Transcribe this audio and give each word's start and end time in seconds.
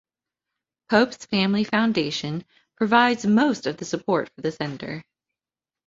Pope's 0.89 1.27
family 1.27 1.63
foundation 1.63 2.43
provides 2.75 3.23
most 3.23 3.67
of 3.67 3.77
the 3.77 3.85
support 3.85 4.31
for 4.33 4.41
the 4.41 4.51
center. 4.51 5.03